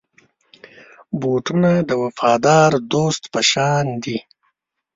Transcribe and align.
بوټونه 1.21 1.71
د 1.89 1.91
وفادار 2.03 2.71
دوست 2.93 3.23
په 3.33 3.39
شان 3.51 3.85
دي. 4.03 4.17